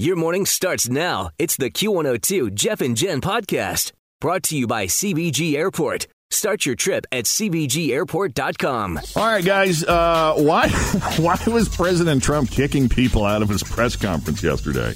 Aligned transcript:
Your 0.00 0.14
morning 0.14 0.46
starts 0.46 0.88
now. 0.88 1.30
It's 1.40 1.56
the 1.56 1.72
Q102 1.72 2.54
Jeff 2.54 2.80
and 2.80 2.96
Jen 2.96 3.20
podcast 3.20 3.90
brought 4.20 4.44
to 4.44 4.56
you 4.56 4.68
by 4.68 4.86
CVG 4.86 5.54
Airport. 5.54 6.06
Start 6.30 6.64
your 6.64 6.76
trip 6.76 7.04
at 7.10 7.24
CVGAirport.com. 7.24 9.00
All 9.16 9.26
right, 9.26 9.44
guys. 9.44 9.82
Uh, 9.82 10.34
why 10.36 10.68
why 11.18 11.36
was 11.48 11.68
President 11.68 12.22
Trump 12.22 12.48
kicking 12.48 12.88
people 12.88 13.24
out 13.24 13.42
of 13.42 13.48
his 13.48 13.64
press 13.64 13.96
conference 13.96 14.40
yesterday? 14.40 14.94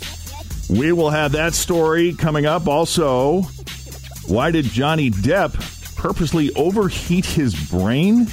We 0.71 0.93
will 0.93 1.11
have 1.11 1.33
that 1.33 1.55
story 1.55 2.15
coming 2.15 2.47
up. 2.47 2.69
Also, 2.69 3.43
why 4.29 4.53
did 4.53 4.67
Johnny 4.67 5.11
Depp 5.11 5.97
purposely 5.97 6.55
overheat 6.55 7.27
his 7.27 7.57
brain? 7.69 8.29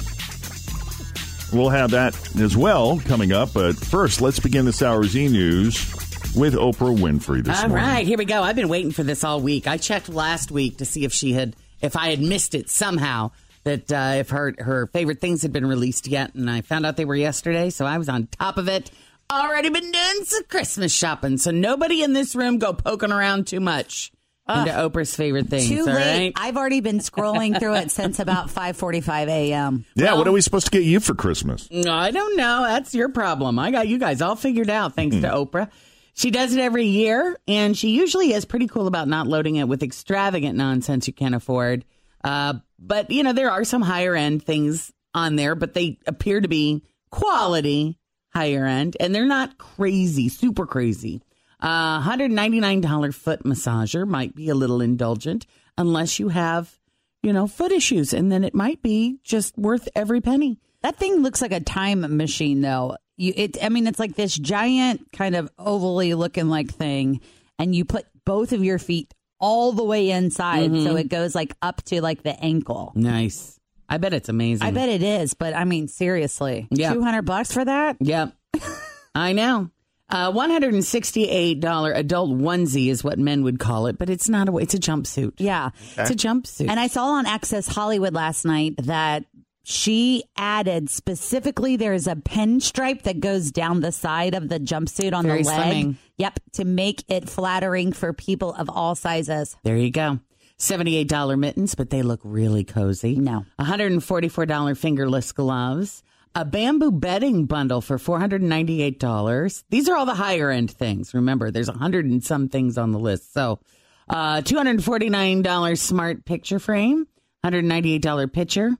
We'll 1.52 1.70
have 1.70 1.90
that 1.90 2.16
as 2.36 2.56
well 2.56 3.00
coming 3.00 3.32
up. 3.32 3.54
But 3.54 3.74
first, 3.74 4.20
let's 4.20 4.38
begin 4.38 4.66
this 4.66 4.82
hour's 4.82 5.16
e 5.16 5.26
news 5.26 5.96
with 6.36 6.54
Oprah 6.54 6.96
Winfrey 6.96 7.42
this 7.44 7.62
All 7.62 7.68
morning. 7.68 7.86
right, 7.86 8.06
here 8.06 8.18
we 8.18 8.24
go. 8.24 8.42
I've 8.42 8.56
been 8.56 8.68
waiting 8.68 8.92
for 8.92 9.02
this 9.02 9.24
all 9.24 9.40
week. 9.40 9.66
I 9.66 9.76
checked 9.76 10.08
last 10.08 10.50
week 10.50 10.78
to 10.78 10.84
see 10.84 11.04
if 11.04 11.12
she 11.12 11.32
had, 11.32 11.56
if 11.80 11.96
I 11.96 12.10
had 12.10 12.20
missed 12.20 12.54
it 12.54 12.70
somehow, 12.70 13.32
that 13.64 13.90
uh, 13.92 14.14
if 14.18 14.30
her 14.30 14.54
her 14.58 14.86
favorite 14.86 15.20
things 15.20 15.42
had 15.42 15.52
been 15.52 15.66
released 15.66 16.06
yet, 16.06 16.34
and 16.34 16.48
I 16.50 16.60
found 16.62 16.86
out 16.86 16.96
they 16.96 17.04
were 17.04 17.16
yesterday, 17.16 17.70
so 17.70 17.84
I 17.84 17.98
was 17.98 18.08
on 18.08 18.26
top 18.28 18.56
of 18.58 18.68
it. 18.68 18.90
Already 19.30 19.68
been 19.70 19.90
doing 19.92 20.24
some 20.24 20.44
Christmas 20.44 20.92
shopping, 20.94 21.36
so 21.38 21.50
nobody 21.50 22.02
in 22.02 22.12
this 22.14 22.34
room 22.34 22.58
go 22.58 22.72
poking 22.72 23.12
around 23.12 23.46
too 23.46 23.60
much 23.60 24.10
into 24.48 24.72
Oprah's 24.72 25.14
favorite 25.14 25.46
things. 25.48 25.68
Too 25.68 25.80
all 25.80 25.86
late. 25.86 25.94
right? 25.94 26.32
I've 26.34 26.56
already 26.56 26.80
been 26.80 26.98
scrolling 26.98 27.56
through 27.60 27.74
it 27.76 27.90
since 27.92 28.18
about 28.18 28.48
5:45 28.54 29.28
a.m. 29.28 29.84
Yeah, 29.94 30.14
what 30.14 30.26
are 30.26 30.32
we 30.32 30.40
supposed 30.40 30.66
to 30.66 30.70
get 30.72 30.82
you 30.84 30.98
for 30.98 31.14
Christmas? 31.14 31.68
I 31.70 32.10
don't 32.10 32.36
know. 32.36 32.62
That's 32.64 32.94
your 32.94 33.10
problem. 33.10 33.58
I 33.58 33.70
got 33.70 33.86
you 33.88 33.98
guys 33.98 34.20
all 34.22 34.36
figured 34.36 34.70
out 34.70 34.94
thanks 34.96 35.16
Hmm. 35.16 35.22
to 35.22 35.28
Oprah. 35.28 35.70
She 36.14 36.30
does 36.30 36.54
it 36.54 36.60
every 36.60 36.86
year, 36.86 37.38
and 37.46 37.76
she 37.76 37.90
usually 37.90 38.32
is 38.32 38.44
pretty 38.44 38.66
cool 38.66 38.86
about 38.86 39.08
not 39.08 39.26
loading 39.26 39.56
it 39.56 39.68
with 39.68 39.82
extravagant 39.82 40.56
nonsense 40.56 41.06
you 41.06 41.12
can't 41.12 41.34
afford. 41.34 41.84
Uh, 42.22 42.54
but, 42.78 43.10
you 43.10 43.22
know, 43.22 43.32
there 43.32 43.50
are 43.50 43.64
some 43.64 43.82
higher 43.82 44.14
end 44.14 44.42
things 44.42 44.92
on 45.14 45.36
there, 45.36 45.54
but 45.54 45.74
they 45.74 45.98
appear 46.06 46.40
to 46.40 46.48
be 46.48 46.82
quality 47.10 47.98
higher 48.32 48.64
end, 48.64 48.96
and 49.00 49.14
they're 49.14 49.26
not 49.26 49.58
crazy, 49.58 50.28
super 50.28 50.66
crazy. 50.66 51.22
Uh, 51.60 52.00
$199 52.00 53.14
foot 53.14 53.42
massager 53.44 54.06
might 54.06 54.34
be 54.34 54.48
a 54.48 54.54
little 54.54 54.80
indulgent 54.80 55.46
unless 55.76 56.18
you 56.18 56.28
have, 56.28 56.78
you 57.22 57.32
know, 57.32 57.46
foot 57.46 57.72
issues, 57.72 58.12
and 58.14 58.30
then 58.32 58.44
it 58.44 58.54
might 58.54 58.82
be 58.82 59.18
just 59.24 59.56
worth 59.58 59.88
every 59.94 60.20
penny. 60.20 60.58
That 60.82 60.96
thing 60.96 61.16
looks 61.22 61.42
like 61.42 61.52
a 61.52 61.60
time 61.60 62.16
machine, 62.16 62.62
though. 62.62 62.96
You, 63.20 63.32
it. 63.36 63.62
I 63.62 63.68
mean, 63.68 63.86
it's 63.86 63.98
like 63.98 64.14
this 64.16 64.34
giant 64.34 65.12
kind 65.12 65.36
of 65.36 65.54
ovally 65.58 66.16
looking 66.16 66.48
like 66.48 66.72
thing, 66.72 67.20
and 67.58 67.74
you 67.74 67.84
put 67.84 68.06
both 68.24 68.52
of 68.52 68.64
your 68.64 68.78
feet 68.78 69.12
all 69.38 69.72
the 69.72 69.84
way 69.84 70.10
inside, 70.10 70.70
Mm-hmm. 70.70 70.84
so 70.86 70.96
it 70.96 71.08
goes 71.08 71.34
like 71.34 71.54
up 71.62 71.82
to 71.84 72.00
like 72.02 72.22
the 72.22 72.38
ankle. 72.42 72.92
Nice. 72.94 73.58
I 73.88 73.98
bet 73.98 74.14
it's 74.14 74.28
amazing. 74.28 74.66
I 74.66 74.70
bet 74.70 74.88
it 74.88 75.02
is, 75.02 75.34
but 75.34 75.54
I 75.54 75.64
mean, 75.64 75.88
seriously, 75.88 76.66
Yeah. 76.70 76.92
two 76.94 77.02
hundred 77.02 77.22
bucks 77.22 77.52
for 77.52 77.64
that? 77.64 77.96
Yep. 78.00 78.32
I 79.14 79.32
know. 79.32 79.70
Uh, 80.12 80.32
$168 80.32 81.94
adult 81.96 82.30
onesie 82.38 82.88
is 82.90 83.04
what 83.04 83.18
men 83.18 83.44
would 83.44 83.58
call 83.58 83.86
it, 83.86 83.98
but 83.98 84.10
it's 84.10 84.28
not 84.28 84.48
a, 84.48 84.56
it's 84.58 84.74
a 84.74 84.78
jumpsuit. 84.78 85.34
Yeah. 85.38 85.70
It's 85.96 86.10
a 86.10 86.14
jumpsuit. 86.14 86.68
And 86.68 86.80
I 86.80 86.88
saw 86.88 87.04
on 87.12 87.26
Access 87.26 87.66
Hollywood 87.68 88.12
last 88.14 88.44
night 88.44 88.74
that 88.78 89.24
she 89.62 90.24
added 90.36 90.88
specifically 90.90 91.76
there's 91.76 92.06
a 92.06 92.16
pinstripe 92.16 93.02
that 93.02 93.20
goes 93.20 93.50
down 93.50 93.80
the 93.80 93.92
side 93.92 94.34
of 94.34 94.48
the 94.48 94.58
jumpsuit 94.60 95.12
on 95.12 95.26
Very 95.26 95.42
the 95.42 95.48
leg. 95.48 95.74
slimming. 95.86 95.96
Yep, 96.18 96.40
to 96.54 96.64
make 96.64 97.04
it 97.08 97.28
flattering 97.28 97.92
for 97.92 98.12
people 98.12 98.52
of 98.54 98.68
all 98.70 98.94
sizes. 98.94 99.56
there 99.62 99.76
you 99.76 99.90
go. 99.90 100.18
$78 100.58 101.38
mittens, 101.38 101.74
but 101.74 101.88
they 101.88 102.02
look 102.02 102.20
really 102.22 102.64
cozy. 102.64 103.16
No. 103.16 103.46
$144 103.58 104.76
fingerless 104.76 105.32
gloves. 105.32 106.02
A 106.34 106.44
bamboo 106.44 106.92
bedding 106.92 107.46
bundle 107.46 107.80
for 107.80 107.96
$498. 107.98 109.64
These 109.70 109.88
are 109.88 109.96
all 109.96 110.06
the 110.06 110.14
higher 110.14 110.50
end 110.50 110.70
things. 110.70 111.14
Remember, 111.14 111.50
there's 111.50 111.68
a 111.68 111.72
hundred 111.72 112.04
and 112.06 112.22
some 112.22 112.48
things 112.48 112.78
on 112.78 112.92
the 112.92 112.98
list. 112.98 113.32
So, 113.32 113.60
uh, 114.08 114.40
$249 114.42 115.78
smart 115.78 116.24
picture 116.24 116.58
frame, 116.58 117.06
$198 117.44 118.32
picture, 118.32 118.72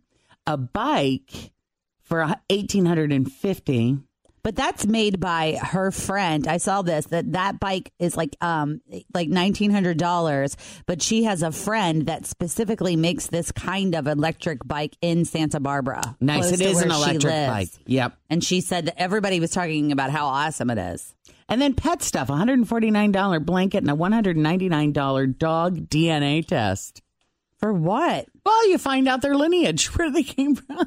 a 0.46 0.56
bike 0.56 1.52
for 2.02 2.34
eighteen 2.48 2.86
hundred 2.86 3.12
and 3.12 3.30
fifty. 3.30 3.98
But 4.42 4.56
that's 4.56 4.86
made 4.86 5.20
by 5.20 5.58
her 5.60 5.90
friend. 5.90 6.46
I 6.46 6.56
saw 6.56 6.80
this 6.80 7.06
that 7.06 7.32
that 7.32 7.60
bike 7.60 7.92
is 7.98 8.16
like 8.16 8.36
um 8.40 8.80
like 9.12 9.28
nineteen 9.28 9.70
hundred 9.70 9.98
dollars, 9.98 10.56
but 10.86 11.02
she 11.02 11.24
has 11.24 11.42
a 11.42 11.52
friend 11.52 12.06
that 12.06 12.24
specifically 12.26 12.96
makes 12.96 13.26
this 13.26 13.52
kind 13.52 13.94
of 13.94 14.06
electric 14.06 14.66
bike 14.66 14.96
in 15.02 15.26
Santa 15.26 15.60
Barbara. 15.60 16.16
Nice. 16.20 16.52
It 16.52 16.62
is 16.62 16.80
an 16.80 16.90
electric 16.90 17.22
bike. 17.22 17.68
Yep. 17.86 18.16
And 18.30 18.42
she 18.42 18.62
said 18.62 18.86
that 18.86 19.00
everybody 19.00 19.40
was 19.40 19.50
talking 19.50 19.92
about 19.92 20.10
how 20.10 20.26
awesome 20.26 20.70
it 20.70 20.78
is. 20.78 21.14
And 21.50 21.60
then 21.60 21.74
pet 21.74 22.00
stuff, 22.02 22.28
$149 22.28 23.44
blanket 23.44 23.78
and 23.78 23.90
a 23.90 23.94
$199 23.94 25.36
dog 25.38 25.88
DNA 25.88 26.46
test. 26.46 27.02
For 27.60 27.72
what? 27.72 28.26
Well, 28.44 28.68
you 28.70 28.78
find 28.78 29.06
out 29.08 29.22
their 29.22 29.34
lineage, 29.36 29.86
where 29.96 30.10
they 30.10 30.22
came 30.22 30.54
from. 30.56 30.86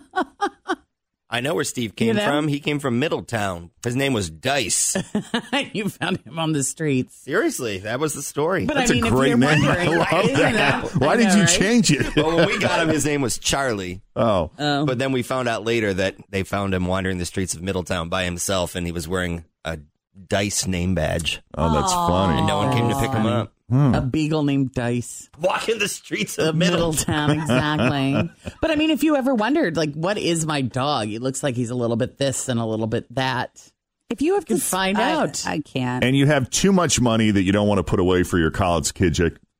I 1.29 1.39
know 1.39 1.56
where 1.56 1.63
Steve 1.63 1.95
came 1.95 2.09
You 2.09 2.13
know? 2.16 2.25
from. 2.25 2.47
He 2.47 2.59
came 2.59 2.78
from 2.79 3.00
Middletown. 3.00 3.72
His 3.84 3.95
name 3.95 4.13
was 4.13 4.29
Dice. 4.29 4.95
you 5.73 5.89
found 5.89 6.19
him 6.22 6.38
on 6.38 6.51
the 6.51 6.63
streets. 6.63 7.16
Seriously, 7.16 7.79
that 7.79 8.00
was 8.00 8.13
the 8.13 8.22
story. 8.22 8.66
But 8.66 8.75
That's 8.75 8.91
I 8.91 8.95
mean, 8.95 9.06
a 9.06 9.09
great 9.09 9.38
name. 9.38 9.44
I 9.67 9.85
love 9.85 10.25
isn't 10.25 10.34
that. 10.35 10.84
that- 10.84 10.95
Why 11.00 11.13
I 11.13 11.17
did 11.17 11.28
know, 11.29 11.34
you 11.35 11.39
right? 11.41 11.50
change 11.50 11.91
it? 11.91 12.16
well, 12.16 12.35
when 12.35 12.47
we 12.47 12.59
got 12.59 12.81
him, 12.81 12.90
his 12.90 13.05
name 13.05 13.22
was 13.22 13.40
Charlie. 13.40 14.01
Oh, 14.16 14.51
Um, 14.59 14.85
But 14.85 15.00
then 15.00 15.11
we 15.11 15.23
found 15.23 15.47
out 15.50 15.63
later 15.63 15.91
that 15.95 16.17
they 16.29 16.44
found 16.44 16.75
him 16.75 16.85
wandering 16.85 17.17
the 17.17 17.25
streets 17.25 17.55
of 17.55 17.63
Middletown 17.63 18.09
by 18.09 18.25
himself, 18.25 18.75
and 18.75 18.85
he 18.85 18.91
was 18.91 19.07
wearing 19.07 19.44
a 19.66 19.79
Dice 20.28 20.67
name 20.67 20.94
badge. 20.94 21.41
oh, 21.57 21.73
that's 21.73 21.91
And 21.94 22.07
funny. 22.07 22.45
no 22.45 22.57
one 22.57 22.73
came 22.78 22.90
to 22.90 23.00
pick 23.00 23.09
him 23.11 23.25
up. 23.25 23.51
A 23.73 24.01
beagle 24.01 24.44
named 24.44 24.72
Dice. 24.73 25.29
Walking 25.39 25.79
the 25.79 25.88
streets 25.88 26.38
of 26.38 26.47
of 26.50 26.56
Middletown. 26.56 27.29
Middletown, 27.29 27.79
exactly. 27.79 28.53
but 28.61 28.72
I 28.72 28.75
mean, 28.75 28.89
if 28.91 29.03
you 29.03 29.16
ever 29.16 29.34
wondered, 29.34 29.75
like, 29.78 29.94
what 29.94 30.17
is 30.17 30.45
my 30.45 30.61
dog? 30.61 31.09
It 31.09 31.22
looks 31.22 31.41
like 31.44 31.56
he's 31.56 31.69
a 31.69 31.75
little 31.75 31.95
bit 31.97 32.17
this 32.17 32.50
and 32.50 32.59
a 32.59 32.66
little 32.66 32.88
bit 32.88 33.13
that. 33.16 33.69
If 34.09 34.22
you 34.22 34.35
have 34.35 34.45
can 34.45 34.57
to 34.57 34.63
find 34.63 34.97
I- 34.97 35.11
out. 35.13 35.44
I, 35.47 35.59
can't. 35.59 36.03
and 36.03 36.16
you 36.16 36.28
have 36.28 36.49
too 36.49 36.72
much 36.72 37.02
money 37.02 37.31
that 37.31 37.41
you 37.41 37.52
don't 37.52 37.67
want 37.67 37.79
to 37.79 37.84
put 37.84 37.99
away 37.99 38.23
for 38.23 38.37
your 38.37 38.52
college 38.52 38.93
kids 38.93 39.20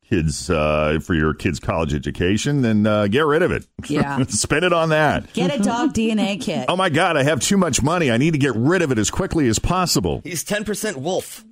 kids 0.10 0.50
uh, 0.50 1.00
for 1.02 1.16
your 1.16 1.34
kids 1.34 1.60
college 1.60 1.94
education 1.96 2.62
then 2.62 2.86
uh, 2.86 3.08
get 3.08 3.26
rid 3.26 3.42
of 3.42 3.52
it 3.52 3.66
Yeah. 3.88 4.22
spend 4.28 4.64
it 4.66 4.74
on 4.74 4.90
that 4.90 5.32
Get 5.34 5.58
a 5.60 5.64
dog 5.64 5.94
DNA 5.96 6.40
kit. 6.40 6.66
oh 6.68 6.76
my 6.76 6.90
god 6.90 7.16
i 7.18 7.24
have 7.24 7.40
too 7.40 7.58
much 7.58 7.82
money 7.82 8.12
i 8.12 8.18
need 8.18 8.32
to 8.32 8.38
get 8.38 8.54
rid 8.56 8.82
of 8.84 8.92
it 8.92 9.00
as 9.00 9.10
quickly 9.10 9.48
as 9.48 9.58
possible 9.58 10.22
He's 10.24 10.44
10% 10.44 10.98
wolf. 10.98 11.44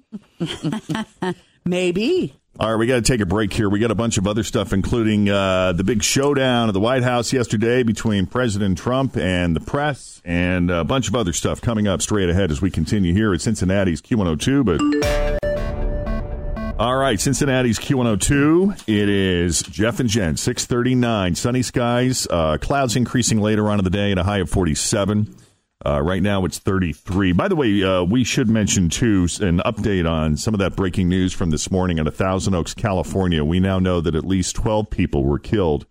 Maybe. 1.66 2.36
All 2.60 2.70
right 2.72 2.76
we 2.78 2.86
got 2.86 2.96
to 2.96 3.02
take 3.02 3.22
a 3.22 3.26
break 3.26 3.54
here 3.54 3.70
we 3.70 3.80
got 3.80 3.92
a 3.92 3.96
bunch 3.96 4.18
of 4.18 4.28
other 4.28 4.44
stuff 4.44 4.74
including 4.74 5.30
uh, 5.30 5.72
the 5.74 5.84
big 5.84 6.04
showdown 6.04 6.68
at 6.68 6.74
the 6.74 6.80
white 6.80 7.04
house 7.04 7.32
yesterday 7.32 7.82
between 7.84 8.26
president 8.26 8.78
trump 8.78 9.16
and 9.18 9.56
the 9.56 9.60
press 9.60 10.22
and 10.26 10.70
a 10.70 10.84
bunch 10.84 11.08
of 11.08 11.16
other 11.16 11.34
stuff 11.34 11.62
coming 11.62 11.88
up 11.88 12.02
straight 12.02 12.30
ahead 12.30 12.52
as 12.52 12.62
we 12.62 12.70
continue 12.70 13.14
here 13.14 13.34
at 13.34 13.42
cincinnati's 13.42 14.02
q102 14.02 14.66
but 14.66 14.82
All 16.80 16.96
right, 16.96 17.20
Cincinnati's 17.20 17.78
Q102. 17.78 18.88
It 18.88 19.08
is 19.08 19.62
Jeff 19.62 20.00
and 20.00 20.10
Jen, 20.10 20.36
639. 20.36 21.36
Sunny 21.36 21.62
skies, 21.62 22.26
uh, 22.28 22.58
clouds 22.60 22.96
increasing 22.96 23.40
later 23.40 23.70
on 23.70 23.78
in 23.78 23.84
the 23.84 23.92
day 23.92 24.10
and 24.10 24.20
a 24.20 24.24
high 24.24 24.40
of 24.40 24.50
47. 24.50 25.36
Uh, 25.84 26.02
right 26.02 26.22
now 26.22 26.46
it's 26.46 26.60
33. 26.60 27.32
By 27.32 27.48
the 27.48 27.56
way, 27.56 27.82
uh, 27.84 28.04
we 28.04 28.24
should 28.24 28.50
mention 28.50 28.90
too 28.90 29.28
an 29.40 29.60
update 29.60 30.10
on 30.10 30.38
some 30.38 30.54
of 30.54 30.60
that 30.60 30.76
breaking 30.76 31.10
news 31.10 31.34
from 31.34 31.50
this 31.50 31.72
morning 31.72 31.98
of 31.98 32.16
Thousand 32.16 32.54
Oaks, 32.54 32.74
California. 32.74 33.44
We 33.44 33.60
now 33.60 33.80
know 33.80 34.00
that 34.00 34.14
at 34.14 34.26
least 34.26 34.56
12 34.56 34.90
people 34.92 35.24
were 35.24 35.40
killed 35.40 35.88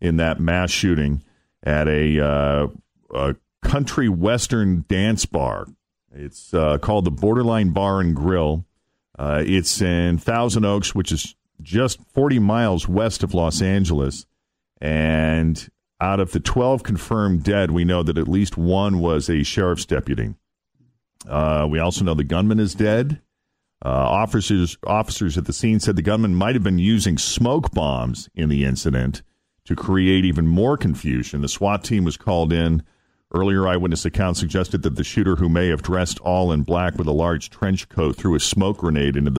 in 0.00 0.16
that 0.16 0.40
mass 0.40 0.70
shooting 0.70 1.22
at 1.62 1.88
a, 1.88 2.20
uh, 2.20 2.66
a 3.14 3.36
country 3.62 4.08
western 4.08 4.84
dance 4.88 5.24
bar. 5.24 5.66
It's 6.12 6.52
uh, 6.52 6.78
called 6.78 7.06
the 7.06 7.10
Borderline 7.10 7.70
Bar 7.70 8.00
and 8.00 8.14
Grill. 8.14 8.66
Uh, 9.18 9.42
it's 9.46 9.80
in 9.80 10.18
Thousand 10.18 10.64
Oaks, 10.64 10.94
which 10.94 11.12
is 11.12 11.34
just 11.62 12.00
40 12.14 12.38
miles 12.40 12.88
west 12.88 13.22
of 13.22 13.32
Los 13.32 13.62
Angeles. 13.62 14.26
And 14.80 15.68
out 16.00 16.20
of 16.20 16.32
the 16.32 16.40
12 16.40 16.82
confirmed 16.82 17.42
dead, 17.42 17.70
we 17.70 17.84
know 17.84 18.02
that 18.02 18.18
at 18.18 18.28
least 18.28 18.56
one 18.56 19.00
was 19.00 19.28
a 19.28 19.42
sheriff's 19.42 19.84
deputy. 19.84 20.34
Uh, 21.28 21.66
we 21.70 21.78
also 21.78 22.04
know 22.04 22.14
the 22.14 22.24
gunman 22.24 22.58
is 22.58 22.74
dead. 22.74 23.20
Uh, 23.82 23.88
officers 23.88 24.76
officers 24.86 25.38
at 25.38 25.46
the 25.46 25.52
scene 25.54 25.80
said 25.80 25.96
the 25.96 26.02
gunman 26.02 26.34
might 26.34 26.54
have 26.54 26.62
been 26.62 26.78
using 26.78 27.16
smoke 27.16 27.70
bombs 27.70 28.28
in 28.34 28.50
the 28.50 28.64
incident 28.64 29.22
to 29.64 29.74
create 29.74 30.24
even 30.24 30.46
more 30.46 30.76
confusion. 30.76 31.40
The 31.40 31.48
SWAT 31.48 31.84
team 31.84 32.04
was 32.04 32.16
called 32.16 32.52
in. 32.52 32.82
Earlier 33.32 33.66
eyewitness 33.68 34.04
accounts 34.04 34.40
suggested 34.40 34.82
that 34.82 34.96
the 34.96 35.04
shooter, 35.04 35.36
who 35.36 35.48
may 35.48 35.68
have 35.68 35.82
dressed 35.82 36.18
all 36.20 36.50
in 36.50 36.62
black 36.62 36.98
with 36.98 37.06
a 37.06 37.12
large 37.12 37.48
trench 37.48 37.88
coat, 37.88 38.16
threw 38.16 38.34
a 38.34 38.40
smoke 38.40 38.78
grenade 38.78 39.16
into 39.16 39.30
the 39.30 39.39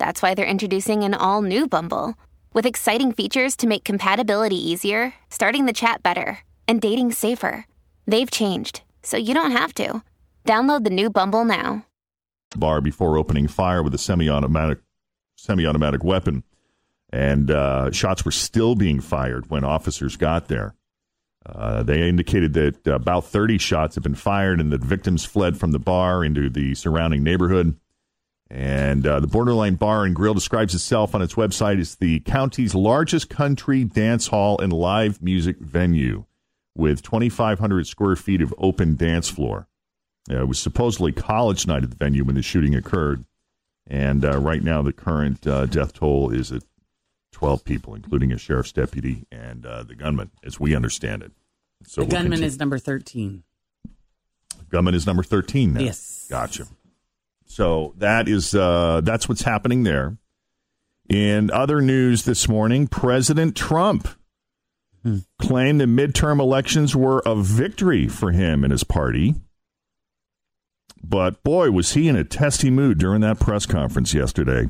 that's 0.00 0.22
why 0.22 0.34
they're 0.34 0.46
introducing 0.46 1.04
an 1.04 1.14
all 1.14 1.42
new 1.42 1.68
Bumble 1.68 2.14
with 2.54 2.66
exciting 2.66 3.12
features 3.12 3.54
to 3.56 3.68
make 3.68 3.84
compatibility 3.84 4.56
easier, 4.56 5.14
starting 5.28 5.66
the 5.66 5.72
chat 5.72 6.02
better, 6.02 6.40
and 6.66 6.80
dating 6.80 7.12
safer. 7.12 7.66
They've 8.06 8.30
changed, 8.30 8.80
so 9.02 9.16
you 9.16 9.34
don't 9.34 9.52
have 9.52 9.74
to. 9.74 10.02
Download 10.44 10.82
the 10.82 10.90
new 10.90 11.10
Bumble 11.10 11.44
now. 11.44 11.84
bar 12.56 12.80
before 12.80 13.18
opening 13.18 13.46
fire 13.46 13.82
with 13.82 13.94
a 13.94 13.98
semi-automatic 13.98 14.78
semi-automatic 15.36 16.02
weapon, 16.02 16.42
and 17.10 17.50
uh, 17.50 17.90
shots 17.92 18.24
were 18.24 18.30
still 18.30 18.74
being 18.74 19.00
fired 19.00 19.50
when 19.50 19.64
officers 19.64 20.16
got 20.16 20.48
there. 20.48 20.74
Uh, 21.46 21.82
they 21.82 22.08
indicated 22.08 22.52
that 22.54 22.86
about 22.86 23.24
30 23.26 23.58
shots 23.58 23.94
had 23.96 24.02
been 24.02 24.14
fired 24.14 24.60
and 24.60 24.72
that 24.72 24.82
victims 24.82 25.24
fled 25.24 25.58
from 25.58 25.72
the 25.72 25.78
bar 25.78 26.24
into 26.24 26.50
the 26.50 26.74
surrounding 26.74 27.22
neighborhood. 27.22 27.76
And 28.50 29.06
uh, 29.06 29.20
the 29.20 29.28
Borderline 29.28 29.76
Bar 29.76 30.04
and 30.04 30.14
Grill 30.14 30.34
describes 30.34 30.74
itself 30.74 31.14
on 31.14 31.22
its 31.22 31.34
website 31.34 31.80
as 31.80 31.94
the 31.94 32.18
county's 32.20 32.74
largest 32.74 33.30
country 33.30 33.84
dance 33.84 34.26
hall 34.26 34.58
and 34.60 34.72
live 34.72 35.22
music 35.22 35.58
venue 35.60 36.24
with 36.76 37.02
2,500 37.02 37.86
square 37.86 38.16
feet 38.16 38.40
of 38.42 38.52
open 38.58 38.96
dance 38.96 39.28
floor. 39.28 39.68
Uh, 40.28 40.42
it 40.42 40.48
was 40.48 40.58
supposedly 40.58 41.12
college 41.12 41.66
night 41.66 41.84
at 41.84 41.90
the 41.90 41.96
venue 41.96 42.24
when 42.24 42.34
the 42.34 42.42
shooting 42.42 42.74
occurred. 42.74 43.24
And 43.86 44.24
uh, 44.24 44.38
right 44.38 44.62
now, 44.62 44.82
the 44.82 44.92
current 44.92 45.46
uh, 45.46 45.66
death 45.66 45.94
toll 45.94 46.30
is 46.30 46.50
at 46.52 46.62
12 47.32 47.64
people, 47.64 47.94
including 47.94 48.32
a 48.32 48.38
sheriff's 48.38 48.72
deputy 48.72 49.26
and 49.30 49.64
uh, 49.64 49.84
the 49.84 49.94
gunman, 49.94 50.30
as 50.44 50.58
we 50.58 50.74
understand 50.74 51.22
it. 51.22 51.32
So 51.86 52.00
the 52.00 52.06
we'll 52.06 52.10
gunman 52.12 52.30
continue- 52.32 52.46
is 52.48 52.58
number 52.58 52.78
13. 52.78 53.44
Gunman 54.70 54.94
is 54.94 55.06
number 55.06 55.22
13 55.22 55.72
now. 55.74 55.80
Yes. 55.80 56.26
Gotcha. 56.28 56.66
So 57.50 57.94
that 57.98 58.28
is 58.28 58.54
uh, 58.54 59.00
that's 59.02 59.28
what's 59.28 59.42
happening 59.42 59.82
there. 59.82 60.16
In 61.08 61.50
other 61.50 61.80
news 61.80 62.24
this 62.24 62.48
morning, 62.48 62.86
President 62.86 63.56
Trump 63.56 64.06
claimed 65.40 65.80
the 65.80 65.86
midterm 65.86 66.38
elections 66.38 66.94
were 66.94 67.24
a 67.26 67.34
victory 67.34 68.06
for 68.06 68.30
him 68.30 68.62
and 68.62 68.70
his 68.70 68.84
party. 68.84 69.34
But 71.02 71.42
boy, 71.42 71.72
was 71.72 71.94
he 71.94 72.06
in 72.06 72.14
a 72.14 72.22
testy 72.22 72.70
mood 72.70 72.98
during 72.98 73.20
that 73.22 73.40
press 73.40 73.66
conference 73.66 74.14
yesterday. 74.14 74.68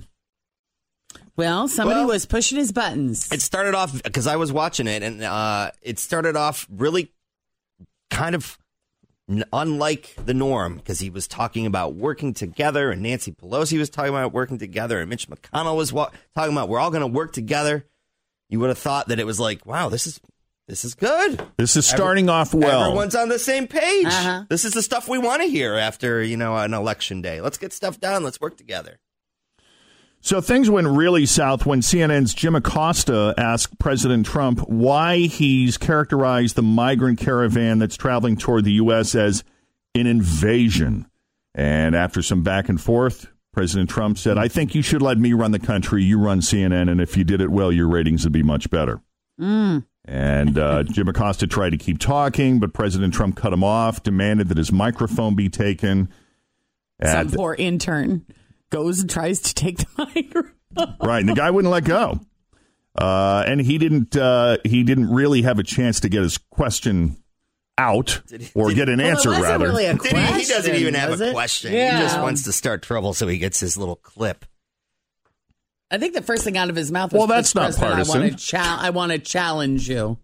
Well, 1.37 1.69
somebody 1.69 2.01
Well- 2.01 2.09
was 2.09 2.25
pushing 2.25 2.57
his 2.57 2.73
buttons. 2.73 3.31
It 3.31 3.43
started 3.43 3.75
off 3.75 4.03
because 4.03 4.27
I 4.27 4.37
was 4.37 4.53
watching 4.53 4.87
it, 4.87 5.03
and 5.03 5.23
uh, 5.23 5.73
it 5.83 5.99
started 5.99 6.35
off 6.35 6.67
really 6.71 7.13
kind 8.11 8.35
of 8.35 8.57
n- 8.59 8.60
unlike 9.53 10.15
the 10.25 10.35
norm 10.35 10.77
because 10.77 11.01
he 11.01 11.11
was 11.11 11.29
talking 11.29 11.67
about 11.67 11.95
working 11.95 12.35
together, 12.35 12.91
and 12.91 13.03
Nancy 13.03 13.33
Pelosi 13.33 13.79
was 13.79 13.91
talking 13.91 14.11
about 14.11 14.33
working 14.33 14.59
together, 14.59 15.01
and 15.01 15.09
Mitch 15.09 15.29
McConnell 15.29 15.77
was 15.77 15.93
wa- 15.93 16.11
talking 16.35 16.53
about 16.53 16.69
we're 16.69 16.79
all 16.81 16.91
going 16.91 17.03
to 17.03 17.07
work 17.07 17.33
together. 17.33 17.87
You 18.49 18.59
would 18.61 18.69
have 18.69 18.79
thought 18.79 19.09
that 19.09 19.21
it 19.21 19.27
was 19.27 19.39
like, 19.39 19.65
wow, 19.65 19.89
this 19.89 20.07
is 20.07 20.21
this 20.67 20.85
is 20.85 20.95
good. 20.95 21.45
This 21.57 21.77
is 21.77 21.87
starting 21.87 22.29
off 22.29 22.55
well. 22.55 22.85
Everyone's 22.85 23.15
on 23.17 23.29
the 23.29 23.39
same 23.41 23.67
page. 23.67 24.07
Uh-huh. 24.07 24.45
This 24.49 24.65
is 24.65 24.73
the 24.73 24.83
stuff 24.83 25.09
we 25.09 25.19
want 25.19 25.43
to 25.43 25.49
hear 25.49 25.75
after 25.75 26.23
you 26.23 26.37
know 26.37 26.57
an 26.57 26.75
election 26.75 27.23
day. 27.23 27.41
Let's 27.41 27.59
get 27.59 27.73
stuff 27.73 27.99
done. 28.01 28.23
Let's 28.23 28.41
work 28.41 28.57
together. 28.57 28.99
So 30.23 30.41
things 30.43 30.69
went 30.69 30.87
really 30.87 31.25
south 31.25 31.65
when 31.65 31.81
CNN's 31.81 32.35
Jim 32.35 32.55
Acosta 32.55 33.35
asked 33.39 33.79
President 33.79 34.27
Trump 34.27 34.61
why 34.69 35.21
he's 35.21 35.79
characterized 35.79 36.57
the 36.57 36.63
migrant 36.63 37.19
caravan 37.19 37.79
that's 37.79 37.97
traveling 37.97 38.37
toward 38.37 38.65
the 38.65 38.73
U.S. 38.73 39.15
as 39.15 39.45
an 39.95 40.07
invasion. 40.07 41.07
And 41.55 41.97
after 41.97 42.21
some 42.21 42.43
back 42.43 42.69
and 42.69 42.79
forth, 42.79 43.29
President 43.53 43.89
Trump 43.89 44.19
said, 44.19 44.37
I 44.37 44.47
think 44.49 44.75
you 44.75 44.83
should 44.83 45.03
let 45.03 45.19
me 45.19 45.33
run 45.33 45.53
the 45.53 45.59
country. 45.59 46.05
You 46.05 46.19
run 46.19 46.41
CNN. 46.41 46.91
And 46.91 47.01
if 47.01 47.17
you 47.17 47.25
did 47.25 47.41
it 47.41 47.51
well, 47.51 47.73
your 47.73 47.89
ratings 47.89 48.25
would 48.25 48.33
be 48.33 48.43
much 48.43 48.69
better. 48.71 49.01
And 50.05 50.59
uh, 50.59 50.83
Jim 50.85 51.09
Acosta 51.09 51.47
tried 51.47 51.71
to 51.71 51.79
keep 51.79 51.99
talking, 51.99 52.61
but 52.61 52.75
President 52.75 53.15
Trump 53.15 53.37
cut 53.37 53.55
him 53.55 53.65
off, 53.65 54.03
demanded 54.03 54.49
that 54.51 54.59
his 54.59 54.71
microphone 54.71 55.35
be 55.35 55.49
taken. 55.49 56.11
Some 57.03 57.31
poor 57.31 57.55
intern 57.55 58.27
goes 58.71 59.01
and 59.01 59.11
tries 59.11 59.41
to 59.41 59.55
take 59.55 59.79
the 59.79 59.87
microphone. 59.99 60.97
right 61.07 61.21
and 61.21 61.29
the 61.29 61.35
guy 61.35 61.51
wouldn't 61.51 61.71
let 61.73 61.85
go 61.85 62.19
uh, 62.97 63.45
and 63.47 63.61
he 63.61 63.79
didn't 63.79 64.17
uh, 64.17 64.57
he 64.65 64.83
didn't 64.83 65.11
really 65.13 65.43
have 65.43 65.59
a 65.59 65.63
chance 65.63 66.01
to 66.01 66.09
get 66.09 66.23
his 66.23 66.39
question 66.39 67.17
out 67.79 68.21
or 68.55 68.69
did- 68.69 68.77
get 68.77 68.89
an 68.89 68.99
Well, 68.99 69.07
it 69.07 69.11
answer 69.11 69.29
wasn't 69.31 69.45
rather 69.47 69.65
really 69.67 69.87
a 69.87 69.95
Did 69.95 70.13
he, 70.17 70.41
he 70.43 70.45
doesn't 70.47 70.75
even 70.75 70.95
have 70.95 71.21
a 71.21 71.29
it? 71.29 71.33
question. 71.33 71.73
Yeah. 71.73 71.97
He 71.97 72.03
just 72.03 72.19
wants 72.21 72.43
to 72.45 72.53
start 72.53 72.83
trouble 72.83 73.15
so 73.15 73.27
he 73.27 73.39
gets 73.39 73.59
his 73.61 73.77
little 73.77 73.97
clip. 73.97 74.45
I 75.91 75.99
think 75.99 76.15
the 76.15 76.23
first 76.23 76.45
thing 76.45 76.57
out 76.57 76.71
of 76.71 76.77
his 76.77 76.93
mouth 76.93 77.13
was, 77.13 77.19
Well, 77.19 77.27
that's 77.27 77.55
not 77.55 77.75
President, 77.75 77.91
partisan. 77.93 78.17
I 78.17 78.21
want 78.27 78.39
to, 78.39 78.45
cha- 78.47 78.79
I 78.81 78.91
want 78.91 79.13
to 79.13 79.19
challenge 79.19 79.89
you. 79.89 80.19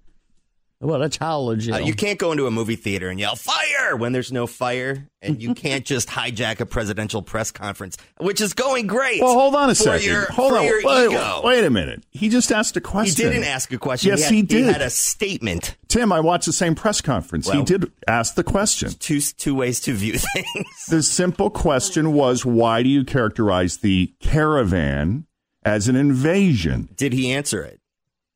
To 0.83 1.09
challenge 1.09 1.67
you. 1.67 1.75
Uh, 1.75 1.79
you 1.79 1.95
can't 1.95 2.19
go 2.19 2.33
into 2.33 2.47
a 2.47 2.51
movie 2.51 2.77
theater 2.77 3.09
and 3.09 3.19
yell 3.19 3.35
fire 3.35 3.97
when 3.97 4.13
there's 4.13 4.31
no 4.31 4.47
fire, 4.47 5.09
and 5.23 5.43
you 5.43 5.55
can't 5.55 5.87
just 5.87 6.07
hijack 6.09 6.61
a 6.61 6.67
presidential 6.67 7.23
press 7.23 7.51
conference, 7.51 7.97
which 8.19 8.43
is 8.43 8.53
going 8.53 8.87
great. 8.87 9.23
well 9.23 9.33
hold 9.33 9.55
on 9.55 9.71
a 9.71 9.75
second 9.75 10.07
Your, 10.07 10.27
hold 10.31 10.53
on 10.53 10.65
your 10.65 10.83
wait, 10.85 11.11
ego. 11.11 11.41
wait 11.43 11.65
a 11.65 11.71
minute 11.71 12.05
he 12.11 12.29
just 12.29 12.53
asked 12.53 12.77
a 12.77 12.81
question. 12.83 13.25
He 13.27 13.33
didn't 13.33 13.49
ask 13.49 13.73
a 13.73 13.79
question. 13.79 14.11
Yes, 14.11 14.21
he, 14.21 14.25
had, 14.25 14.35
he 14.35 14.43
did. 14.43 14.65
had 14.67 14.83
a 14.83 14.91
statement. 14.91 15.77
tim 15.89 16.13
i 16.13 16.21
watched 16.21 16.45
the 16.47 16.53
same 16.53 16.75
press 16.75 17.01
conference 17.01 17.51
he 17.51 17.63
did 17.63 17.91
ask 18.07 18.35
the 18.35 18.45
question 18.45 18.91
Two 18.99 19.21
two 19.21 19.55
ways 19.55 19.81
to 19.81 19.93
view 19.95 20.19
things. 20.35 20.87
the 20.91 21.03
simple 21.03 21.49
question 21.51 22.13
was 22.13 22.45
why 22.45 22.83
do 22.83 22.89
you 22.91 23.03
characterize 23.03 23.79
the 23.79 24.13
caravan 24.21 25.27
as 25.65 25.89
an 25.89 25.97
invasion 25.97 26.91
Did 26.97 27.15
he 27.15 27.33
answer 27.33 27.63
it? 27.63 27.81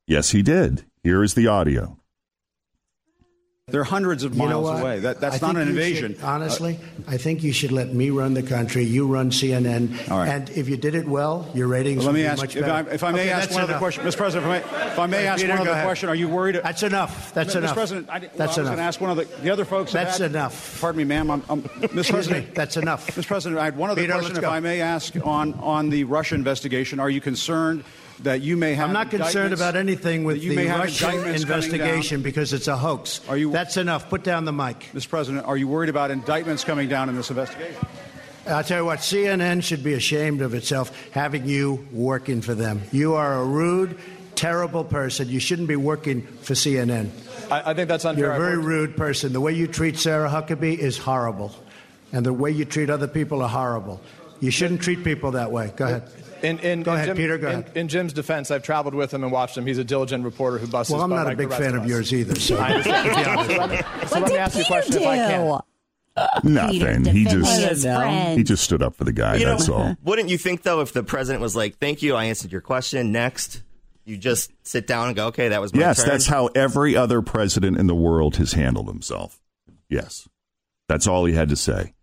yes 0.07 0.31
he 0.31 0.41
did 0.43 0.85
here 1.05 1.23
is 1.23 1.35
the 1.35 1.47
audio 1.47 1.99
They're 3.71 3.85
hundreds 3.85 4.25
of 4.25 4.35
You 4.35 4.49
know 4.49 4.62
miles 4.62 4.81
away. 4.81 4.99
That, 5.00 5.21
that's 5.21 5.43
I 5.43 5.47
not 5.47 5.57
an 5.57 5.69
invasion. 5.69 6.15
should- 6.15 6.25
honestly, 6.25 6.79
I 7.07 7.17
think 7.17 7.43
you 7.43 7.53
should 7.53 7.73
let 7.73 7.93
me 7.95 8.11
run 8.11 8.35
the 8.35 8.43
country. 8.43 8.85
You 8.85 9.07
run 9.07 9.31
CNN. 9.31 10.09
Right. 10.09 10.29
And 10.29 10.50
if 10.50 10.69
you 10.69 10.77
did 10.77 10.95
it 10.95 11.07
well, 11.09 11.49
your 11.55 11.69
ratings 11.69 12.05
Let 12.05 12.12
would 12.12 12.15
me 12.15 12.23
be 12.23 12.27
ask, 12.27 12.41
much 12.43 12.57
if 12.57 12.65
I, 12.67 12.81
if 12.83 13.05
I 13.05 13.12
may 13.12 13.21
Okay, 13.23 13.31
ask 13.31 13.50
one 13.53 13.62
other 13.62 13.79
question, 13.79 14.05
Mr. 14.05 14.17
President, 14.17 14.47
if 14.65 14.67
I 14.69 14.77
may, 14.77 14.87
if 14.93 14.99
I 14.99 15.07
may 15.07 15.17
Right, 15.19 15.27
ask 15.27 15.43
Peter, 15.43 15.57
one 15.59 15.69
other 15.69 15.83
question, 15.83 16.09
are 16.09 16.15
you 16.15 16.29
worried? 16.29 16.61
That's 16.62 16.83
enough. 16.83 17.33
That's 17.35 17.55
Mr. 17.55 17.59
enough. 17.59 17.75
President, 17.75 18.09
I, 18.09 18.19
well, 18.19 18.31
That's 18.37 18.59
I 18.59 18.61
was 18.62 18.69
going 18.69 18.79
to 18.79 18.85
ask 18.85 19.00
one 19.00 19.11
of 19.11 19.17
the, 19.17 19.25
the 19.43 19.50
other 19.50 19.65
folks. 19.65 19.93
That's 19.93 20.19
had- 20.19 20.31
enough. 20.31 20.81
Pardon 20.81 20.99
me, 20.99 21.05
ma'am. 21.05 21.31
I'm, 21.31 21.43
I'm, 21.49 21.62
Mr. 21.62 22.11
President. 22.11 22.55
That's 22.55 22.77
enough. 22.77 23.07
Mr. 23.09 23.27
President, 23.27 23.61
I 23.61 23.65
had 23.67 23.77
one 23.77 23.91
other 23.91 24.00
Peter, 24.00 24.12
question, 24.15 24.37
if. 24.37 24.45
I 24.45 24.61
may 24.61 24.81
ask, 24.81 25.15
on, 25.25 25.55
on 25.55 25.91
the 25.91 26.05
Russia 26.05 26.35
investigation. 26.35 27.00
Are 27.00 27.11
you 27.11 27.21
concerned 27.21 27.85
that 28.23 28.43
you 28.43 28.57
may 28.57 28.75
have. 28.75 28.89
I'm 28.89 28.95
not 28.95 29.11
concerned 29.11 29.53
about 29.53 29.77
anything 29.77 30.25
with 30.25 30.43
you 30.43 30.50
the 30.50 30.57
may 30.57 30.67
have 30.67 30.81
Russian 30.81 31.27
investigation 31.27 32.23
because 32.23 32.53
it's 32.53 32.69
a 32.69 32.77
hoax. 32.77 33.21
Are 33.29 33.37
you? 33.37 33.50
That's 33.50 33.77
enough. 33.77 34.09
Put 34.09 34.23
down 34.23 34.45
the 34.45 34.53
mic. 34.53 34.89
Mr. 34.93 35.09
President, 35.09 35.47
are 35.47 35.57
you 35.57 35.69
worried 35.69 35.89
about 35.91 36.11
indictments 36.11 36.65
coming 36.65 36.89
down 36.89 37.09
in 37.09 37.17
this 37.17 37.31
investigation? 37.31 37.77
I'll 38.47 38.65
tell 38.65 38.79
you 38.79 38.85
what, 38.85 39.00
CNN 39.00 39.62
should 39.62 39.85
be 39.85 39.95
ashamed 39.95 40.41
of 40.41 40.55
itself 40.55 40.93
having 41.12 41.47
you 41.47 41.87
working 41.93 42.41
for 42.41 42.55
them. 42.55 42.83
You 42.91 43.15
are 43.15 43.35
a 43.35 43.45
rude, 43.45 43.99
terrible 44.35 44.83
person. 44.83 45.29
You 45.29 45.41
shouldn't 45.41 45.69
be 45.69 45.77
working 45.77 46.23
for 46.23 46.55
CNN. 46.55 47.11
I, 47.50 47.71
I 47.71 47.75
think 47.75 47.89
that's 47.89 48.05
unfair. 48.05 48.27
You're 48.27 48.35
a 48.35 48.39
very 48.39 48.59
rude 48.59 48.97
person. 48.97 49.33
The 49.33 49.41
way 49.41 49.53
you 49.53 49.67
treat 49.67 49.99
Sarah 49.99 50.29
Huckabee 50.29 50.79
is 50.79 50.97
horrible. 50.97 51.55
And 52.12 52.27
the 52.27 52.33
way 52.33 52.50
you 52.50 52.65
treat 52.65 52.91
other 52.91 53.07
people 53.07 53.43
are 53.43 53.49
horrible. 53.49 54.00
You 54.41 54.51
shouldn't 54.51 54.81
treat 54.83 55.05
people 55.05 55.33
that 55.33 55.53
way. 55.53 55.73
Go 55.77 55.85
ahead. 55.87 56.11
In, 56.43 56.59
in, 56.61 56.83
Go 56.83 56.93
in 56.93 56.97
ahead, 56.97 57.09
Jim- 57.09 57.17
Peter, 57.19 57.37
go 57.39 57.49
in, 57.51 57.59
ahead. 57.61 57.77
in 57.77 57.89
Jim's 57.89 58.15
defense, 58.15 58.51
I've 58.51 58.63
traveled 58.63 58.95
with 58.95 59.13
him 59.13 59.23
and 59.23 59.31
watched 59.31 59.59
him. 59.59 59.67
He's 59.67 59.77
a 59.77 59.85
diligent 59.85 60.25
reporter 60.25 60.57
who 60.57 60.67
busts 60.67 60.91
Well, 60.91 61.03
I'm 61.03 61.11
not 61.11 61.31
a 61.31 61.37
big 61.37 61.51
fan 61.53 61.75
of 61.75 61.83
us. 61.83 61.89
yours 61.89 62.15
either. 62.15 62.35
So 62.41 62.57
I 62.57 62.71
understand. 62.73 63.09
to 63.11 63.15
be 63.15 63.25
honest. 63.27 63.51
so 63.51 63.57
let 63.59 63.71
me, 63.71 64.07
so 64.09 64.19
let 64.21 64.29
me 64.33 64.39
ask 64.39 64.57
you 64.57 64.63
a 64.63 64.67
question 64.67 64.95
if 65.03 65.07
I 65.07 65.17
can. 65.17 65.61
Nothing. 66.45 67.05
He 67.05 67.25
just 67.25 67.87
he 68.37 68.43
just 68.43 68.65
stood 68.65 68.83
up 68.83 68.95
for 68.97 69.05
the 69.05 69.13
guy. 69.13 69.37
You 69.37 69.45
know, 69.47 69.51
that's 69.53 69.69
all. 69.69 69.97
Wouldn't 70.05 70.29
you 70.29 70.39
think 70.39 70.63
though, 70.63 70.81
if 70.81 70.93
the 70.93 71.03
president 71.03 71.41
was 71.43 71.55
like, 71.55 71.79
"Thank 71.79 72.03
you, 72.03 72.15
I 72.15 72.25
answered 72.25 72.53
your 72.53 72.61
question. 72.61 73.13
Next, 73.13 73.63
you 74.05 74.17
just 74.17 74.51
sit 74.67 74.87
down 74.87 75.07
and 75.09 75.17
go, 75.17 75.27
okay, 75.29 75.49
that 75.49 75.61
was 75.61 75.73
my 75.73 75.81
Yes, 75.81 75.99
turn." 76.01 76.09
that's 76.09 76.27
how 76.27 76.47
every 76.49 76.97
other 76.97 77.23
president 77.23 77.79
in 77.79 77.87
the 77.87 77.95
world 77.95 78.37
has 78.37 78.53
handled 78.55 78.89
himself. 78.89 79.41
Yes, 79.89 80.29
that's 80.89 81.07
all 81.07 81.25
he 81.27 81.35
had 81.35 81.49
to 81.51 81.57
say. 81.57 81.95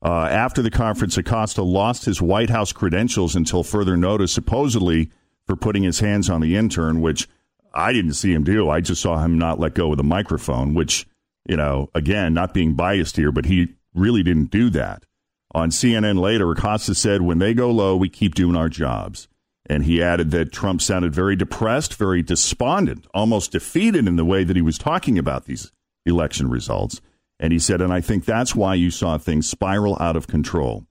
Uh, 0.00 0.28
after 0.30 0.62
the 0.62 0.70
conference, 0.70 1.16
Acosta 1.16 1.62
lost 1.62 2.04
his 2.04 2.22
White 2.22 2.50
House 2.50 2.72
credentials 2.72 3.34
until 3.34 3.64
further 3.64 3.96
notice, 3.96 4.32
supposedly 4.32 5.10
for 5.46 5.56
putting 5.56 5.82
his 5.82 6.00
hands 6.00 6.30
on 6.30 6.40
the 6.40 6.56
intern, 6.56 7.00
which 7.00 7.28
I 7.74 7.92
didn't 7.92 8.14
see 8.14 8.32
him 8.32 8.44
do. 8.44 8.70
I 8.70 8.80
just 8.80 9.02
saw 9.02 9.18
him 9.18 9.38
not 9.38 9.58
let 9.58 9.74
go 9.74 9.90
of 9.90 9.96
the 9.96 10.04
microphone, 10.04 10.74
which, 10.74 11.06
you 11.48 11.56
know, 11.56 11.90
again, 11.94 12.32
not 12.32 12.54
being 12.54 12.74
biased 12.74 13.16
here, 13.16 13.32
but 13.32 13.46
he 13.46 13.74
really 13.94 14.22
didn't 14.22 14.50
do 14.50 14.70
that. 14.70 15.04
On 15.52 15.70
CNN 15.70 16.20
later, 16.20 16.50
Acosta 16.50 16.94
said, 16.94 17.22
when 17.22 17.38
they 17.38 17.54
go 17.54 17.70
low, 17.70 17.96
we 17.96 18.08
keep 18.08 18.34
doing 18.34 18.54
our 18.54 18.68
jobs. 18.68 19.28
And 19.66 19.84
he 19.84 20.02
added 20.02 20.30
that 20.30 20.52
Trump 20.52 20.80
sounded 20.80 21.14
very 21.14 21.36
depressed, 21.36 21.94
very 21.94 22.22
despondent, 22.22 23.06
almost 23.12 23.52
defeated 23.52 24.06
in 24.06 24.16
the 24.16 24.24
way 24.24 24.44
that 24.44 24.56
he 24.56 24.62
was 24.62 24.78
talking 24.78 25.18
about 25.18 25.44
these 25.44 25.72
election 26.06 26.48
results. 26.48 27.00
And 27.40 27.52
he 27.52 27.58
said, 27.58 27.80
and 27.80 27.92
I 27.92 28.00
think 28.00 28.24
that's 28.24 28.54
why 28.54 28.74
you 28.74 28.90
saw 28.90 29.16
things 29.16 29.48
spiral 29.48 29.96
out 30.00 30.16
of 30.16 30.26
control. 30.26 30.86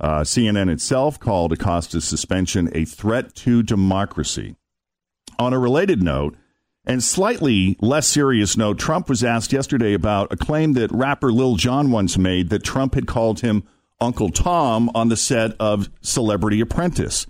Uh, 0.00 0.20
CNN 0.20 0.70
itself 0.70 1.18
called 1.18 1.52
Acosta's 1.52 2.04
suspension 2.04 2.70
a 2.72 2.84
threat 2.84 3.34
to 3.36 3.62
democracy. 3.62 4.54
On 5.38 5.52
a 5.52 5.58
related 5.58 6.02
note, 6.02 6.36
and 6.84 7.02
slightly 7.02 7.76
less 7.80 8.06
serious 8.06 8.56
note, 8.56 8.78
Trump 8.78 9.08
was 9.08 9.24
asked 9.24 9.52
yesterday 9.52 9.92
about 9.92 10.32
a 10.32 10.36
claim 10.36 10.72
that 10.74 10.90
rapper 10.92 11.32
Lil 11.32 11.56
Jon 11.56 11.90
once 11.90 12.16
made 12.16 12.48
that 12.50 12.64
Trump 12.64 12.94
had 12.94 13.06
called 13.06 13.40
him 13.40 13.64
Uncle 14.00 14.30
Tom 14.30 14.90
on 14.94 15.08
the 15.08 15.16
set 15.16 15.52
of 15.60 15.90
Celebrity 16.00 16.60
Apprentice. 16.60 17.26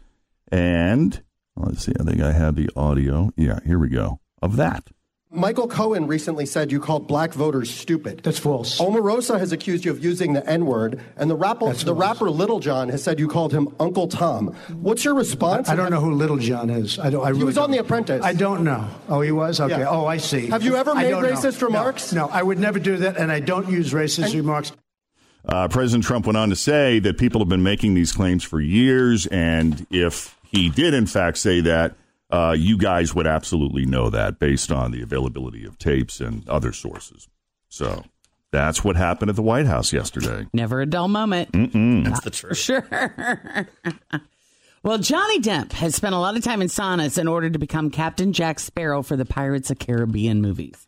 And 0.53 1.23
let's 1.57 1.85
see, 1.85 1.93
I 1.99 2.05
think 2.05 2.21
I 2.21 2.33
have 2.33 2.55
the 2.55 2.71
audio. 2.77 3.33
Yeah, 3.37 3.61
here 3.65 3.79
we 3.79 3.89
go 3.89 4.21
of 4.41 4.57
that. 4.57 4.89
Michael 5.39 5.69
Cohen 5.69 6.07
recently 6.07 6.45
said 6.47 6.73
you 6.73 6.81
called 6.81 7.07
black 7.07 7.33
voters 7.33 7.71
stupid. 7.71 8.21
That's 8.25 8.39
false. 8.39 8.81
Omarosa 8.81 9.39
has 9.39 9.53
accused 9.53 9.85
you 9.85 9.93
of 9.93 10.03
using 10.03 10.33
the 10.33 10.45
N 10.49 10.67
word, 10.67 11.01
and 11.17 11.31
the 11.31 11.37
rapper, 11.37 11.73
the 11.73 11.95
rapper 11.95 12.29
Little 12.29 12.59
John 12.59 12.89
has 12.89 13.03
said 13.03 13.21
you 13.21 13.29
called 13.29 13.53
him 13.53 13.69
Uncle 13.79 14.09
Tom. 14.09 14.49
What's 14.81 15.05
your 15.05 15.15
response? 15.15 15.69
I 15.69 15.77
don't 15.77 15.91
know 15.91 16.01
who 16.01 16.13
Little 16.13 16.39
John 16.39 16.71
is. 16.71 16.99
I 16.99 17.11
don't. 17.11 17.25
I 17.25 17.33
He 17.33 17.45
was 17.45 17.57
on 17.57 17.69
don't. 17.69 17.77
The 17.77 17.79
Apprentice. 17.79 18.25
I 18.25 18.33
don't 18.33 18.65
know. 18.65 18.89
Oh, 19.09 19.21
he 19.21 19.31
was. 19.31 19.61
Okay. 19.61 19.79
Yeah. 19.79 19.89
Oh, 19.89 20.07
I 20.07 20.17
see. 20.17 20.49
Have 20.49 20.65
you 20.65 20.77
ever 20.77 20.95
made 20.95 21.11
don't 21.11 21.23
know. 21.23 21.31
racist 21.31 21.61
No. 21.61 21.67
remarks? 21.69 22.13
No, 22.13 22.29
I 22.29 22.43
would 22.43 22.59
never 22.59 22.79
do 22.81 22.97
that, 22.97 23.17
and 23.17 23.31
I 23.31 23.41
don't 23.41 23.69
use 23.71 23.93
racist 23.93 24.35
remarks. 24.35 24.73
Uh, 25.45 25.69
President 25.69 26.05
Trump 26.05 26.27
went 26.27 26.37
on 26.37 26.51
to 26.51 26.57
say 26.57 26.99
that 26.99 27.17
people 27.17 27.41
have 27.41 27.49
been 27.49 27.63
making 27.63 27.95
these 27.95 28.13
claims 28.13 28.43
for 28.43 28.61
years, 28.61 29.27
and 29.29 29.87
if 29.91 30.37
he 30.43 30.69
did 30.69 30.95
in 30.95 31.07
fact 31.07 31.39
say 31.39 31.61
that, 31.61 31.95
uh, 32.31 32.55
you 32.57 32.77
guys 32.77 33.15
would 33.15 33.27
absolutely 33.27 33.87
know 33.87 34.11
that 34.11 34.39
based 34.39 34.71
on 34.71 34.91
the 34.91 35.03
availability 35.03 35.65
of 35.65 35.79
tapes 35.79 36.21
and 36.21 36.49
other 36.49 36.73
sources. 36.73 37.29
So 37.69 38.05
that's 38.51 38.83
what 38.83 38.97
happened 38.97 39.31
at 39.31 39.37
the 39.37 39.43
White 39.43 39.67
House 39.67 39.93
yesterday. 39.93 40.47
Never 40.53 40.81
a 40.81 40.87
dull 40.87 41.09
moment. 41.09 41.53
Mm-mm. 41.53 42.05
That's 42.05 42.21
the 42.21 42.31
truth. 42.31 42.57
Sure. 42.57 42.87
well, 44.83 44.99
Johnny 44.99 45.41
Depp 45.41 45.73
has 45.73 45.95
spent 45.95 46.15
a 46.15 46.19
lot 46.19 46.37
of 46.37 46.43
time 46.43 46.63
in 46.63 46.69
saunas 46.69 47.19
in 47.19 47.29
order 47.29 47.51
to 47.51 47.59
become 47.59 47.91
Captain 47.91 48.33
Jack 48.33 48.59
Sparrow 48.59 49.03
for 49.03 49.17
the 49.17 49.27
Pirates 49.27 49.71
of 49.71 49.79
Caribbean 49.79 50.41
movies. 50.41 50.87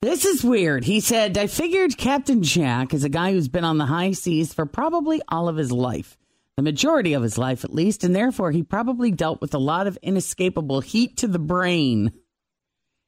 This 0.00 0.26
is 0.26 0.44
weird. 0.44 0.84
He 0.84 1.00
said, 1.00 1.38
I 1.38 1.46
figured 1.46 1.96
Captain 1.96 2.42
Jack 2.42 2.92
is 2.92 3.04
a 3.04 3.08
guy 3.08 3.32
who's 3.32 3.48
been 3.48 3.64
on 3.64 3.78
the 3.78 3.86
high 3.86 4.12
seas 4.12 4.52
for 4.52 4.66
probably 4.66 5.22
all 5.28 5.48
of 5.48 5.56
his 5.56 5.72
life, 5.72 6.18
the 6.56 6.62
majority 6.62 7.14
of 7.14 7.22
his 7.22 7.38
life 7.38 7.64
at 7.64 7.74
least, 7.74 8.04
and 8.04 8.14
therefore 8.14 8.50
he 8.50 8.62
probably 8.62 9.10
dealt 9.10 9.40
with 9.40 9.54
a 9.54 9.58
lot 9.58 9.86
of 9.86 9.98
inescapable 10.02 10.80
heat 10.80 11.16
to 11.18 11.28
the 11.28 11.38
brain. 11.38 12.12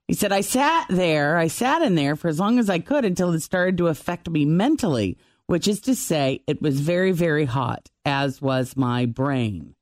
He 0.09 0.15
said, 0.15 0.33
I 0.33 0.41
sat 0.41 0.87
there, 0.89 1.37
I 1.37 1.49
sat 1.49 1.83
in 1.83 1.95
there 1.95 2.17
for 2.17 2.29
as 2.29 2.39
long 2.39 2.59
as 2.59 2.71
I 2.71 2.79
could 2.79 3.05
until 3.05 3.33
it 3.33 3.41
started 3.41 3.79
to 3.79 3.89
affect 3.89 4.29
me 4.29 4.45
mentally, 4.45 5.19
which 5.47 5.67
is 5.69 5.81
to 5.83 5.95
say, 5.95 6.43
it 6.47 6.63
was 6.63 6.81
very, 6.81 7.13
very 7.13 7.45
hot, 7.45 7.89
as 8.05 8.41
was 8.41 8.77
my 8.77 9.07
brain. 9.07 9.75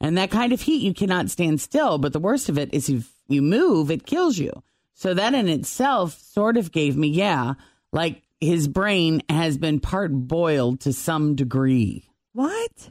And 0.00 0.18
that 0.18 0.30
kind 0.30 0.52
of 0.52 0.60
heat, 0.60 0.82
you 0.82 0.94
cannot 0.94 1.30
stand 1.30 1.60
still. 1.60 1.98
But 1.98 2.12
the 2.12 2.20
worst 2.20 2.48
of 2.48 2.58
it 2.58 2.72
is 2.74 2.88
if 2.88 3.10
you 3.28 3.42
move, 3.42 3.90
it 3.90 4.06
kills 4.06 4.38
you. 4.38 4.62
So 4.94 5.14
that 5.14 5.34
in 5.34 5.48
itself 5.48 6.18
sort 6.20 6.56
of 6.56 6.72
gave 6.72 6.96
me, 6.96 7.08
yeah, 7.08 7.54
like 7.92 8.22
his 8.40 8.68
brain 8.68 9.22
has 9.28 9.58
been 9.58 9.80
part 9.80 10.12
boiled 10.12 10.80
to 10.80 10.92
some 10.92 11.34
degree. 11.34 12.08
What? 12.32 12.90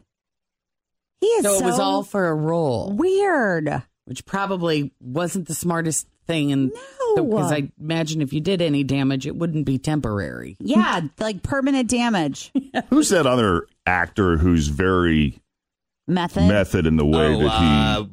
He 1.26 1.32
is 1.32 1.44
So 1.44 1.58
so, 1.60 1.64
it 1.64 1.66
was 1.70 1.80
all 1.80 2.04
for 2.04 2.28
a 2.28 2.34
role. 2.36 2.92
weird. 2.92 3.84
Which 4.06 4.24
probably 4.26 4.94
wasn't 5.02 5.48
the 5.48 5.56
smartest 5.56 6.08
thing. 6.28 6.52
And 6.52 6.72
because 7.16 7.52
I 7.52 7.70
imagine 7.80 8.22
if 8.22 8.34
you 8.34 8.40
did 8.42 8.62
any 8.62 8.84
damage, 8.84 9.26
it 9.26 9.36
wouldn't 9.36 9.66
be 9.66 9.80
temporary. 9.80 10.56
Yeah, 10.60 11.02
like 11.20 11.42
permanent 11.42 11.90
damage. 11.90 12.52
Who's 12.92 13.10
that 13.10 13.26
other 13.26 13.66
actor 13.88 14.38
who's 14.38 14.68
very 14.68 15.40
Method. 16.08 16.48
method 16.48 16.86
in 16.86 16.98
the 16.98 17.06
way 17.06 17.34
Oh, 17.36 17.40
that 17.40 17.60
he? 17.60 17.66
uh, 17.66 18.04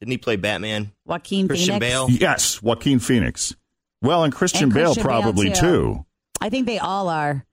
didn't 0.00 0.10
he 0.12 0.18
play 0.18 0.36
Batman? 0.36 0.92
Joaquin 1.06 1.48
Christian 1.48 1.80
Phoenix. 1.80 1.86
Bale. 1.86 2.10
yes, 2.10 2.62
Joaquin 2.62 2.98
Phoenix. 2.98 3.54
Well, 4.02 4.24
and 4.24 4.34
Christian 4.34 4.64
And 4.64 4.74
Bale 4.74 4.84
Christian 4.94 5.02
Bale, 5.04 5.20
probably 5.22 5.50
too. 5.50 5.60
too. 5.60 6.06
I 6.42 6.48
think 6.50 6.66
they 6.66 6.78
all 6.78 7.08
are. 7.08 7.44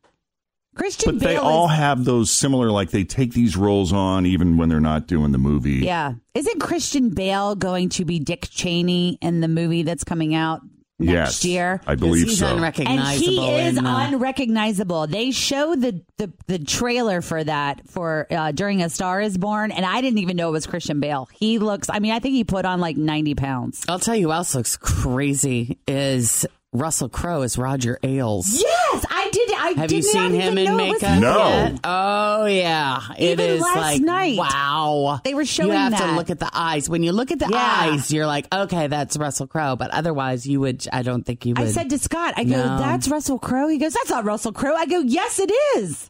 Christian 0.78 1.18
But 1.18 1.20
they 1.20 1.36
Bale 1.36 1.44
all 1.44 1.70
is, 1.70 1.76
have 1.76 2.06
those 2.06 2.30
similar, 2.32 2.70
like 2.72 2.92
they 2.92 3.04
take 3.04 3.34
these 3.34 3.58
roles 3.58 3.92
on 3.92 4.26
even 4.26 4.58
when 4.58 4.70
they're 4.70 4.80
not 4.80 5.08
doing 5.08 5.32
the 5.32 5.38
movie. 5.38 5.78
Yeah. 5.78 6.14
Isn't 6.34 6.60
Christian 6.60 7.10
Bale 7.10 7.56
going 7.56 7.90
to 7.90 8.06
be 8.06 8.20
Dick 8.20 8.48
Cheney 8.50 9.18
in 9.22 9.42
the 9.42 9.48
movie 9.48 9.84
that's 9.84 10.04
coming 10.04 10.36
out 10.36 10.62
next 11.00 11.44
Yes, 11.44 11.46
year? 11.46 11.82
I 11.86 11.96
believe 11.96 12.28
he's 12.28 12.40
so. 12.40 12.48
And 12.48 13.02
he 13.02 13.50
is 13.50 13.78
in, 13.78 13.86
uh, 13.86 14.10
unrecognizable. 14.12 15.08
They 15.08 15.32
show 15.32 15.76
the, 15.76 16.02
the, 16.18 16.32
the 16.48 16.60
trailer 16.60 17.22
for 17.22 17.44
that 17.44 17.88
for 17.90 18.28
uh, 18.32 18.52
during 18.52 18.82
A 18.84 18.90
Star 18.90 19.20
Is 19.22 19.38
Born, 19.38 19.72
and 19.72 19.86
I 19.86 20.02
didn't 20.02 20.20
even 20.20 20.38
know 20.38 20.50
it 20.50 20.54
was 20.54 20.68
Christian 20.68 21.00
Bale. 21.00 21.28
He 21.34 21.60
looks. 21.60 21.90
I 21.90 22.00
mean, 22.00 22.12
I 22.12 22.20
think 22.20 22.36
he 22.36 22.44
put 22.44 22.66
on 22.66 22.80
like 22.80 22.98
ninety 22.98 23.36
pounds. 23.36 23.84
I'll 23.88 24.00
tell 24.00 24.16
you 24.16 24.28
who 24.28 24.34
else 24.34 24.56
looks 24.56 24.78
crazy 24.78 25.78
is 25.88 26.46
Russell 26.74 27.10
Crowe 27.10 27.42
as 27.44 27.58
Roger 27.58 27.98
Ailes. 28.04 28.62
Yes, 28.62 29.06
I 29.28 29.30
did. 29.32 29.52
I 29.54 29.70
Have 29.82 29.90
did 29.90 29.96
you 29.98 30.02
seen 30.04 30.22
not 30.22 30.42
him 30.42 30.58
in 30.58 30.66
know 30.66 30.80
it 30.80 30.90
was 30.90 31.02
makeup? 31.02 31.22
No. 31.22 31.48
yet? 31.50 31.80
Oh 31.84 32.46
yeah, 32.46 33.02
it 33.18 33.32
Even 33.32 33.46
is 33.50 33.62
last 33.62 33.76
like 33.76 34.02
night, 34.02 34.38
wow. 34.38 35.20
they 35.24 35.34
were 35.34 35.46
showing 35.46 35.70
You 35.70 35.74
You 35.76 35.80
have 35.80 35.98
to 35.98 36.16
look 36.16 36.30
at 36.30 36.40
the 36.40 36.50
eyes. 36.54 36.90
When 36.90 37.04
you 37.04 37.12
look 37.12 37.32
at 37.32 37.40
the 37.40 37.48
Yeah. 37.50 37.58
eyes, 37.92 38.12
you're 38.12 38.26
like, 38.28 38.48
okay, 38.54 38.88
that's 38.88 39.18
Russell 39.18 39.48
Crowe. 39.48 39.76
But 39.76 39.92
otherwise, 39.92 40.48
you 40.48 40.60
would. 40.62 40.88
I 40.94 41.02
don't 41.02 41.24
think 41.24 41.46
you 41.46 41.54
would. 41.56 41.68
I 41.68 41.72
said 41.72 41.90
to 41.90 42.00
Scott, 42.00 42.36
I 42.38 42.44
go, 42.46 42.52
No. 42.58 42.78
"That's 42.78 43.08
Russell 43.10 43.40
Crowe." 43.40 43.68
He 43.68 43.78
goes, 43.78 43.94
"That's 43.94 44.10
not 44.10 44.24
Russell 44.24 44.54
Crowe." 44.54 44.76
I 44.76 44.86
go, 44.86 45.00
"Yes, 45.00 45.40
it 45.40 45.52
is." 45.78 46.10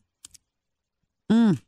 Mm. 1.32 1.60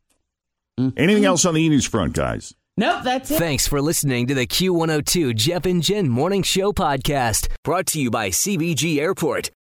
Mm. 0.80 0.94
Anything 0.98 1.26
else 1.26 1.46
on 1.46 1.54
the 1.56 1.62
e 1.62 1.70
news 1.70 1.86
front, 1.86 2.14
guys? 2.14 2.54
nope, 2.78 3.04
that's 3.04 3.30
it. 3.32 3.38
Thanks 3.38 3.68
for 3.68 3.82
listening 3.82 4.28
to 4.28 4.34
the 4.34 4.48
Q102 4.48 5.36
Jeff 5.36 5.66
and 5.66 5.84
Jen 5.84 6.08
Morning 6.08 6.44
Show 6.44 6.72
podcast, 6.72 7.48
brought 7.64 7.88
to 7.88 8.00
you 8.00 8.10
by 8.10 8.30
CVG 8.30 9.00
Airport. 9.00 9.52